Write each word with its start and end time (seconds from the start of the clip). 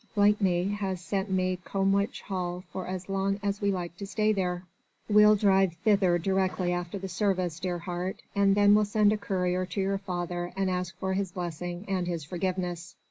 "Blakeney 0.15 0.69
has 0.69 1.11
lent 1.11 1.29
me 1.29 1.59
Combwich 1.63 2.21
Hall 2.23 2.63
for 2.73 2.87
as 2.87 3.07
long 3.07 3.39
as 3.43 3.61
we 3.61 3.71
like 3.71 3.95
to 3.97 4.07
stay 4.07 4.33
there. 4.33 4.63
We'll 5.07 5.35
drive 5.35 5.73
thither 5.83 6.17
directly 6.17 6.73
after 6.73 6.97
the 6.97 7.07
service, 7.07 7.59
dear 7.59 7.77
heart, 7.77 8.23
and 8.33 8.55
then 8.55 8.73
we'll 8.73 8.85
send 8.85 9.13
a 9.13 9.17
courier 9.17 9.67
to 9.67 9.79
your 9.79 9.99
father 9.99 10.53
and 10.57 10.71
ask 10.71 10.97
for 10.97 11.13
his 11.13 11.31
blessing 11.33 11.85
and 11.87 12.07
his 12.07 12.23
forgiveness." 12.23 12.95